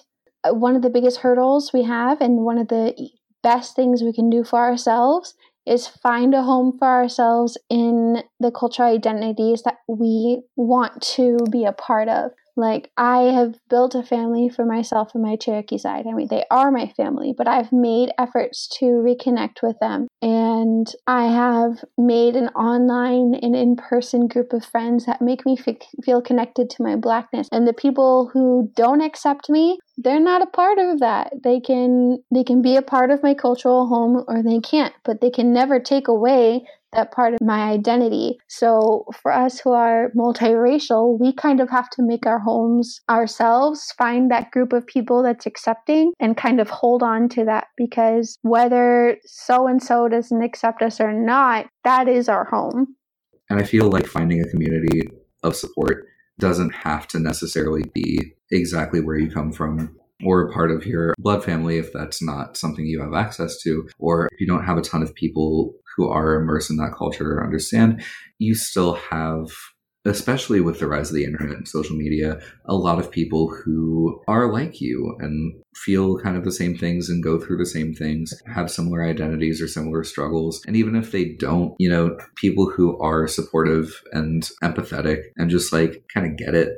uh, 0.45 0.55
one 0.55 0.75
of 0.75 0.83
the 0.83 0.91
biggest 0.91 1.19
hurdles 1.19 1.73
we 1.73 1.85
have 1.85 2.21
and 2.21 2.39
one 2.39 2.59
of 2.59 2.69
the 2.69 2.95
best 3.43 3.77
things 3.77 4.03
we 4.03 4.13
can 4.13 4.31
do 4.31 4.43
for 4.43 4.59
ourselves 4.59 5.35
is 5.67 5.87
find 5.87 6.35
a 6.35 6.43
home 6.43 6.77
for 6.79 6.87
ourselves 6.87 7.59
in 7.69 8.23
the 8.41 8.51
cultural 8.51 8.89
identities 8.89 9.63
that 9.63 9.79
we 9.89 10.43
want 10.57 11.03
to 11.03 11.39
be 11.51 11.65
a 11.65 11.73
part 11.73 12.09
of. 12.09 12.31
Like, 12.57 12.91
I 12.97 13.19
have 13.33 13.55
built 13.69 13.95
a 13.95 14.03
family 14.03 14.49
for 14.49 14.65
myself 14.65 15.15
and 15.15 15.23
my 15.23 15.37
Cherokee 15.37 15.79
side. 15.79 16.07
I 16.07 16.13
mean, 16.13 16.29
they 16.29 16.45
are 16.51 16.71
my 16.71 16.89
family, 16.97 17.35
but 17.37 17.47
I've 17.47 17.73
made 17.73 18.11
efforts 18.19 18.67
to 18.79 18.87
reconnect 18.87 19.63
with 19.63 19.79
them. 19.81 20.09
And 20.23 20.91
I 21.07 21.27
have 21.27 21.85
made 21.99 22.35
an 22.35 22.49
online 22.49 23.35
and 23.35 23.55
in 23.55 23.77
person 23.77 24.27
group 24.27 24.53
of 24.53 24.65
friends 24.65 25.05
that 25.07 25.21
make 25.21 25.45
me 25.45 25.59
f- 25.59 25.77
feel 26.05 26.23
connected 26.23 26.71
to 26.71 26.83
my 26.83 26.97
blackness. 26.97 27.49
And 27.53 27.69
the 27.69 27.75
people 27.75 28.31
who 28.33 28.71
don't 28.75 29.03
accept 29.03 29.51
me, 29.51 29.79
they're 29.99 30.21
not 30.21 30.43
a 30.43 30.47
part 30.47 30.79
of 30.79 31.01
that. 31.01 31.33
They 31.43 31.61
can 31.61 32.19
they 32.33 32.45
can 32.45 32.63
be 32.63 32.77
a 32.77 32.83
part 32.83 33.11
of 33.11 33.23
my 33.23 33.35
cultural 33.35 33.87
home 33.87 34.25
or 34.29 34.43
they 34.43 34.61
can't, 34.61 34.95
but 35.05 35.21
they 35.21 35.31
can 35.31 35.53
never 35.53 35.81
take 35.81 36.09
away 36.09 36.67
that 36.97 37.13
part 37.13 37.35
of 37.35 37.41
my 37.41 37.71
identity. 37.71 38.39
So 38.49 39.05
for 39.23 39.33
us 39.33 39.61
who 39.61 39.73
are 39.73 40.11
multiracial, 40.17 41.19
we 41.21 41.33
kind 41.33 41.61
of 41.61 41.71
have 41.71 41.89
to 41.91 42.03
make 42.03 42.27
our 42.27 42.39
homes 42.39 43.01
ourselves, 43.09 43.93
find 43.97 44.31
that 44.31 44.51
group 44.51 44.73
of 44.73 44.87
people 44.87 45.23
that's 45.23 45.47
accepting 45.47 46.13
and 46.19 46.37
kind 46.37 46.61
of 46.61 46.69
hold 46.71 47.03
on 47.03 47.29
to 47.31 47.45
that 47.45 47.69
because 47.77 48.39
whether 48.43 49.17
so 49.25 49.67
and 49.67 49.83
so 49.83 50.09
doesn't 50.09 50.43
accept 50.43 50.83
us 50.83 51.01
or 51.01 51.13
not, 51.13 51.67
that 51.85 52.09
is 52.09 52.29
our 52.29 52.45
home. 52.45 52.97
And 53.49 53.61
I 53.61 53.65
feel 53.65 53.89
like 53.89 54.07
finding 54.07 54.41
a 54.41 54.49
community 54.49 55.09
of 55.43 55.55
support 55.55 56.07
doesn't 56.39 56.71
have 56.71 57.07
to 57.09 57.19
necessarily 57.19 57.85
be 57.95 58.35
exactly 58.51 59.01
where 59.01 59.19
you 59.19 59.31
come 59.31 59.53
from 59.53 59.97
or 60.25 60.43
a 60.43 60.53
part 60.53 60.71
of 60.71 60.87
your 60.87 61.15
blood 61.19 61.45
family 61.45 61.79
if 61.79 61.93
that's 61.93 62.23
not 62.23 62.57
something 62.57 62.87
you 62.87 63.01
have 63.01 63.15
access 63.15 63.61
to, 63.63 63.87
or 63.99 64.29
if 64.33 64.41
you 64.41 64.47
don't 64.47 64.65
have 64.65 64.79
a 64.79 64.83
ton 64.83 65.03
of 65.03 65.15
people 65.15 65.75
who 65.97 66.09
are 66.09 66.41
immersed 66.41 66.71
in 66.71 66.77
that 66.77 66.95
culture 66.97 67.39
or 67.39 67.45
understand, 67.45 68.03
you 68.39 68.55
still 68.55 68.95
have 68.95 69.49
especially 70.07 70.61
with 70.61 70.79
the 70.79 70.87
rise 70.87 71.11
of 71.11 71.17
the 71.17 71.25
internet 71.25 71.57
and 71.57 71.69
social 71.69 71.97
media, 71.97 72.39
a 72.67 72.75
lot 72.75 72.99
of 72.99 73.11
people 73.11 73.49
who 73.49 74.23
are 74.29 74.51
like 74.51 74.81
you 74.81 75.17
and 75.19 75.53
feel 75.75 76.19
kind 76.19 76.37
of 76.37 76.45
the 76.45 76.53
same 76.53 76.77
things 76.77 77.09
and 77.09 77.23
go 77.23 77.39
through 77.39 77.57
the 77.57 77.67
same 77.67 77.93
things, 77.93 78.33
have 78.47 78.71
similar 78.71 79.05
identities 79.05 79.61
or 79.61 79.69
similar 79.69 80.05
struggles. 80.05 80.63
And 80.67 80.77
even 80.77 80.95
if 80.95 81.13
they 81.13 81.35
don't, 81.39 81.75
you 81.79 81.89
know, 81.89 82.17
people 82.37 82.71
who 82.71 82.99
are 83.01 83.27
supportive 83.27 84.01
and 84.13 84.49
empathetic 84.63 85.23
and 85.37 85.51
just 85.51 85.73
like 85.73 86.05
kind 86.15 86.27
of 86.27 86.37
get 86.37 86.55
it. 86.55 86.71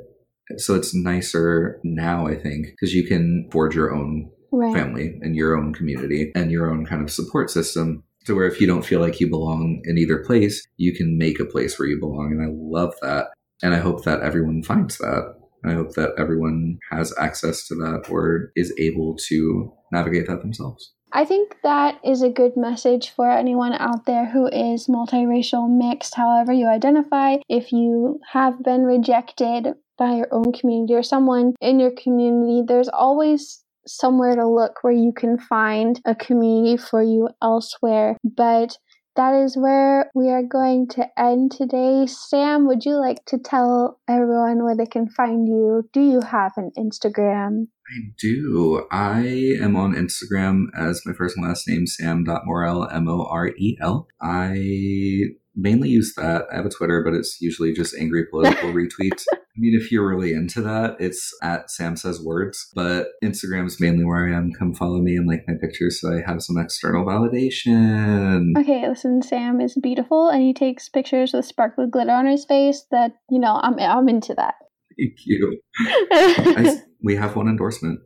So 0.56 0.74
it's 0.74 0.94
nicer 0.94 1.78
now, 1.84 2.26
I 2.26 2.34
think, 2.34 2.68
because 2.68 2.94
you 2.94 3.06
can 3.06 3.48
forge 3.52 3.74
your 3.74 3.94
own 3.94 4.30
right. 4.50 4.74
family 4.74 5.18
and 5.20 5.36
your 5.36 5.54
own 5.54 5.74
community 5.74 6.32
and 6.34 6.50
your 6.50 6.70
own 6.70 6.86
kind 6.86 7.02
of 7.02 7.10
support 7.10 7.50
system 7.50 8.04
to 8.28 8.34
where 8.34 8.46
if 8.46 8.60
you 8.60 8.66
don't 8.66 8.86
feel 8.86 9.00
like 9.00 9.18
you 9.20 9.28
belong 9.28 9.80
in 9.84 9.98
either 9.98 10.22
place, 10.24 10.66
you 10.76 10.94
can 10.94 11.18
make 11.18 11.40
a 11.40 11.44
place 11.44 11.78
where 11.78 11.88
you 11.88 11.98
belong. 11.98 12.32
And 12.32 12.42
I 12.42 12.52
love 12.54 12.94
that. 13.02 13.26
And 13.62 13.74
I 13.74 13.78
hope 13.78 14.04
that 14.04 14.20
everyone 14.20 14.62
finds 14.62 14.98
that. 14.98 15.34
And 15.62 15.72
I 15.72 15.74
hope 15.74 15.94
that 15.94 16.10
everyone 16.16 16.78
has 16.92 17.12
access 17.18 17.66
to 17.66 17.74
that 17.76 18.06
or 18.08 18.52
is 18.54 18.72
able 18.78 19.16
to 19.28 19.72
navigate 19.90 20.28
that 20.28 20.40
themselves. 20.40 20.92
I 21.12 21.24
think 21.24 21.56
that 21.62 21.98
is 22.04 22.22
a 22.22 22.28
good 22.28 22.52
message 22.56 23.10
for 23.10 23.30
anyone 23.30 23.72
out 23.72 24.04
there 24.04 24.26
who 24.26 24.46
is 24.46 24.88
multiracial, 24.88 25.68
mixed, 25.68 26.14
however 26.14 26.52
you 26.52 26.68
identify. 26.68 27.36
If 27.48 27.72
you 27.72 28.20
have 28.30 28.62
been 28.62 28.82
rejected 28.82 29.68
by 29.96 30.16
your 30.16 30.28
own 30.30 30.52
community 30.52 30.94
or 30.94 31.02
someone 31.02 31.54
in 31.60 31.80
your 31.80 31.92
community, 31.92 32.62
there's 32.66 32.88
always 32.88 33.64
somewhere 33.88 34.34
to 34.34 34.46
look 34.46 34.82
where 34.82 34.92
you 34.92 35.12
can 35.12 35.38
find 35.38 36.00
a 36.04 36.14
community 36.14 36.76
for 36.76 37.02
you 37.02 37.28
elsewhere. 37.42 38.16
But 38.22 38.76
that 39.16 39.34
is 39.34 39.56
where 39.56 40.12
we 40.14 40.30
are 40.30 40.44
going 40.44 40.86
to 40.90 41.04
end 41.18 41.50
today. 41.50 42.06
Sam, 42.06 42.68
would 42.68 42.84
you 42.84 43.00
like 43.00 43.24
to 43.26 43.38
tell 43.38 43.98
everyone 44.08 44.62
where 44.62 44.76
they 44.76 44.86
can 44.86 45.08
find 45.08 45.48
you? 45.48 45.88
Do 45.92 46.00
you 46.00 46.20
have 46.20 46.52
an 46.56 46.70
Instagram? 46.78 47.66
I 47.90 48.12
do. 48.16 48.86
I 48.92 49.56
am 49.60 49.74
on 49.74 49.94
Instagram 49.94 50.66
as 50.78 51.02
my 51.04 51.14
first 51.14 51.36
and 51.36 51.46
last 51.46 51.66
name, 51.66 51.88
sam.morel, 51.88 52.88
M 52.92 53.08
O 53.08 53.26
R 53.28 53.48
E 53.48 53.76
L. 53.80 54.06
I 54.22 55.22
mainly 55.58 55.88
use 55.88 56.14
that. 56.16 56.44
I 56.52 56.56
have 56.56 56.66
a 56.66 56.70
Twitter, 56.70 57.02
but 57.04 57.14
it's 57.14 57.40
usually 57.40 57.72
just 57.72 57.94
angry 57.98 58.24
political 58.30 58.72
retweets. 58.72 59.24
I 59.32 59.60
mean, 59.60 59.74
if 59.74 59.90
you're 59.90 60.08
really 60.08 60.32
into 60.32 60.62
that, 60.62 60.96
it's 61.00 61.36
at 61.42 61.68
Sam 61.70 61.96
Says 61.96 62.22
Words, 62.22 62.70
but 62.74 63.08
Instagram 63.24 63.66
is 63.66 63.80
mainly 63.80 64.04
where 64.04 64.28
I 64.28 64.36
am. 64.36 64.52
Come 64.56 64.72
follow 64.72 65.00
me 65.00 65.16
and 65.16 65.26
like 65.26 65.42
my 65.48 65.54
pictures 65.60 66.00
so 66.00 66.16
I 66.16 66.22
have 66.24 66.42
some 66.42 66.56
external 66.58 67.04
validation. 67.04 68.56
Okay, 68.56 68.88
listen, 68.88 69.20
Sam 69.20 69.60
is 69.60 69.76
beautiful 69.82 70.28
and 70.28 70.42
he 70.42 70.54
takes 70.54 70.88
pictures 70.88 71.32
with 71.32 71.44
sparkly 71.44 71.86
glitter 71.90 72.12
on 72.12 72.26
his 72.26 72.44
face 72.44 72.84
that, 72.92 73.12
you 73.28 73.40
know, 73.40 73.58
I'm, 73.60 73.78
I'm 73.80 74.08
into 74.08 74.34
that. 74.34 74.54
Thank 74.96 75.14
you. 75.26 75.60
I, 76.12 76.80
we 77.02 77.16
have 77.16 77.36
one 77.36 77.48
endorsement 77.48 78.00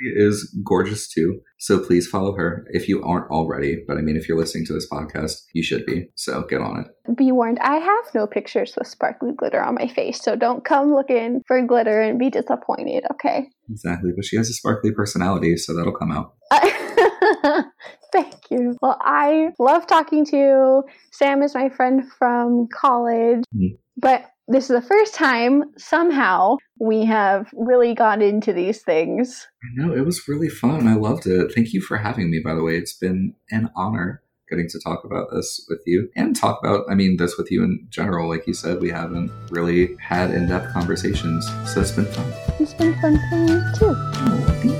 is 0.00 0.54
gorgeous 0.64 1.08
too. 1.08 1.40
So 1.58 1.78
please 1.78 2.06
follow 2.06 2.34
her 2.36 2.66
if 2.70 2.88
you 2.88 3.02
aren't 3.02 3.30
already. 3.30 3.82
But 3.86 3.98
I 3.98 4.00
mean, 4.00 4.16
if 4.16 4.28
you're 4.28 4.38
listening 4.38 4.64
to 4.66 4.72
this 4.72 4.88
podcast, 4.88 5.42
you 5.54 5.62
should 5.62 5.84
be. 5.86 6.08
So 6.14 6.42
get 6.42 6.60
on 6.60 6.84
it. 6.84 7.16
Be 7.16 7.32
warned, 7.32 7.58
I 7.60 7.76
have 7.76 8.14
no 8.14 8.26
pictures 8.26 8.74
with 8.76 8.86
sparkly 8.86 9.32
glitter 9.36 9.62
on 9.62 9.74
my 9.74 9.88
face. 9.88 10.20
So 10.22 10.36
don't 10.36 10.64
come 10.64 10.94
looking 10.94 11.42
for 11.46 11.60
glitter 11.62 12.00
and 12.00 12.18
be 12.18 12.30
disappointed, 12.30 13.04
okay? 13.12 13.48
Exactly. 13.70 14.10
But 14.14 14.24
she 14.24 14.36
has 14.36 14.48
a 14.48 14.52
sparkly 14.52 14.92
personality, 14.92 15.56
so 15.56 15.74
that'll 15.74 15.92
come 15.92 16.12
out. 16.12 16.34
Thank 18.12 18.34
you. 18.50 18.76
Well, 18.80 18.98
I 19.00 19.50
love 19.58 19.86
talking 19.86 20.24
to 20.26 20.36
you. 20.36 20.82
Sam 21.12 21.42
is 21.42 21.54
my 21.54 21.68
friend 21.68 22.02
from 22.18 22.68
college. 22.72 23.42
Mm-hmm. 23.54 23.74
But 23.96 24.30
this 24.48 24.64
is 24.64 24.80
the 24.80 24.86
first 24.86 25.14
time 25.14 25.64
somehow 25.76 26.56
we 26.80 27.04
have 27.04 27.50
really 27.52 27.94
got 27.94 28.22
into 28.22 28.52
these 28.52 28.80
things. 28.82 29.46
I 29.62 29.68
know, 29.74 29.92
it 29.94 30.06
was 30.06 30.26
really 30.26 30.48
fun. 30.48 30.88
I 30.88 30.94
loved 30.94 31.26
it. 31.26 31.52
Thank 31.54 31.74
you 31.74 31.82
for 31.82 31.98
having 31.98 32.30
me, 32.30 32.40
by 32.42 32.54
the 32.54 32.62
way. 32.62 32.76
It's 32.76 32.96
been 32.96 33.34
an 33.50 33.70
honor 33.76 34.22
getting 34.48 34.66
to 34.66 34.80
talk 34.80 35.04
about 35.04 35.28
this 35.30 35.66
with 35.68 35.82
you 35.84 36.08
and 36.16 36.34
talk 36.34 36.58
about, 36.64 36.86
I 36.90 36.94
mean, 36.94 37.18
this 37.18 37.36
with 37.36 37.50
you 37.50 37.62
in 37.62 37.86
general. 37.90 38.30
Like 38.30 38.46
you 38.46 38.54
said, 38.54 38.80
we 38.80 38.88
haven't 38.88 39.30
really 39.50 39.94
had 40.00 40.30
in 40.30 40.48
depth 40.48 40.72
conversations. 40.72 41.46
So 41.66 41.82
it's 41.82 41.92
been 41.92 42.06
fun. 42.06 42.32
It's 42.58 42.72
been 42.72 42.98
fun 43.02 43.20
for 43.28 43.36
me 43.36 43.60
too. 43.78 43.94
Oh, 43.94 44.77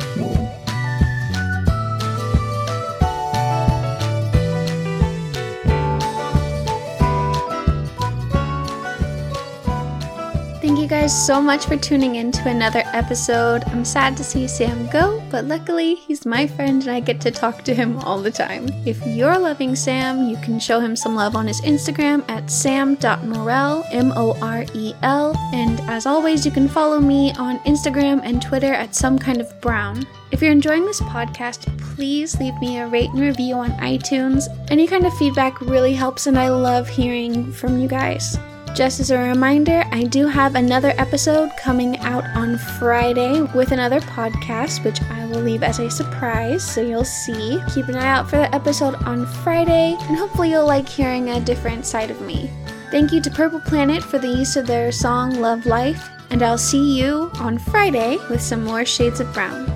so 11.13 11.41
much 11.41 11.67
for 11.67 11.77
tuning 11.77 12.17
in 12.17 12.33
to 12.33 12.49
another 12.49 12.83
episode. 12.87 13.63
I'm 13.69 13.85
sad 13.85 14.17
to 14.17 14.25
see 14.25 14.49
Sam 14.49 14.87
go, 14.89 15.23
but 15.31 15.45
luckily 15.45 15.95
he's 15.95 16.27
my 16.27 16.47
friend 16.47 16.83
and 16.83 16.91
I 16.91 17.01
get 17.01 17.21
to 17.23 17.31
talk 17.31 17.63
to 17.65 17.75
him 17.75 17.99
all 17.99 18.21
the 18.21 18.31
time. 18.31 18.69
If 18.85 19.05
you're 19.07 19.39
loving 19.39 19.77
Sam, 19.77 20.29
you 20.29 20.37
can 20.39 20.59
show 20.59 20.81
him 20.81 20.97
some 20.97 21.15
love 21.15 21.37
on 21.37 21.47
his 21.47 21.61
Instagram 21.61 22.29
at 22.29 22.51
sam.morel, 22.51 23.85
M 23.91 24.13
O 24.17 24.37
R 24.43 24.65
E 24.75 24.93
L. 25.03 25.37
And 25.53 25.81
as 25.83 26.05
always, 26.05 26.45
you 26.45 26.51
can 26.51 26.69
follow 26.69 27.01
me 27.01 27.33
on 27.39 27.59
Instagram 27.61 28.21
and 28.25 28.43
Twitter 28.43 28.73
at 28.73 28.95
some 28.95 29.19
kind 29.19 29.41
of 29.41 29.61
brown. 29.61 30.07
If 30.31 30.43
you're 30.43 30.53
enjoying 30.53 30.85
this 30.85 31.01
podcast, 31.01 31.67
please 31.79 32.39
leave 32.39 32.59
me 32.61 32.79
a 32.79 32.87
rate 32.87 33.11
and 33.11 33.21
review 33.21 33.55
on 33.55 33.71
iTunes. 33.79 34.45
Any 34.71 34.87
kind 34.87 35.07
of 35.07 35.17
feedback 35.17 35.61
really 35.61 35.95
helps, 35.95 36.27
and 36.27 36.39
I 36.39 36.49
love 36.49 36.89
hearing 36.89 37.53
from 37.53 37.79
you 37.79 37.89
guys. 37.89 38.37
Just 38.79 39.01
as 39.01 39.11
a 39.11 39.19
reminder, 39.19 39.83
I 39.91 40.05
do 40.05 40.29
have 40.29 40.55
another 40.55 40.95
episode 40.99 41.51
coming 41.57 41.99
out 41.99 42.23
on 42.37 42.57
Friday 42.79 43.43
with 43.53 43.73
another 43.73 43.99
podcast, 43.99 44.85
which 44.85 45.03
I 45.11 45.27
will 45.27 45.41
leave 45.41 45.65
as 45.65 45.81
a 45.81 45.91
surprise, 45.91 46.63
so 46.63 46.81
you'll 46.81 47.03
see. 47.03 47.61
Keep 47.75 47.89
an 47.89 47.97
eye 47.97 48.07
out 48.07 48.31
for 48.31 48.37
the 48.37 48.55
episode 48.55 48.95
on 49.03 49.27
Friday, 49.43 49.97
and 49.99 50.17
hopefully, 50.17 50.51
you'll 50.51 50.65
like 50.65 50.89
hearing 50.89 51.31
a 51.31 51.41
different 51.41 51.87
side 51.87 52.09
of 52.13 52.21
me. 52.21 52.53
Thank 52.93 53.11
you 53.11 53.21
to 53.21 53.31
Purple 53.33 53.59
Planet 53.59 54.01
for 54.01 54.21
the 54.21 54.29
use 54.29 54.55
of 54.55 54.69
their 54.69 54.93
song 54.93 55.41
Love 55.41 55.67
Life, 55.67 56.09
and 56.31 56.41
I'll 56.45 56.57
see 56.57 56.97
you 56.97 57.33
on 57.41 57.59
Friday 57.59 58.17
with 58.31 58.41
some 58.41 58.63
more 58.63 58.85
Shades 58.85 59.19
of 59.19 59.35
Brown. 59.35 59.67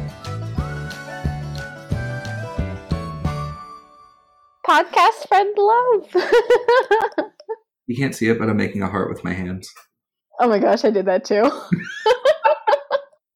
Podcast 4.64 5.26
friend 5.26 5.58
love. 5.58 7.31
You 7.86 7.96
can't 7.96 8.14
see 8.14 8.28
it, 8.28 8.38
but 8.38 8.48
I'm 8.48 8.56
making 8.56 8.82
a 8.82 8.88
heart 8.88 9.08
with 9.10 9.24
my 9.24 9.32
hands. 9.32 9.72
Oh 10.40 10.48
my 10.48 10.58
gosh, 10.58 10.84
I 10.84 10.90
did 10.90 11.06
that 11.06 11.24
too. 11.24 11.42